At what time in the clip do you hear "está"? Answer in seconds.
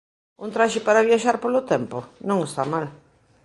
2.47-2.63